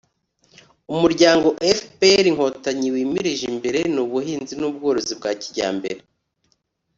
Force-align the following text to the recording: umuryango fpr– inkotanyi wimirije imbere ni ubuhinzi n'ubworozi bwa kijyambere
umuryango 0.93 1.47
fpr– 1.79 2.23
inkotanyi 2.31 2.87
wimirije 2.95 3.43
imbere 3.53 3.79
ni 3.93 3.99
ubuhinzi 4.05 4.53
n'ubworozi 4.57 5.13
bwa 5.19 5.31
kijyambere 5.41 6.01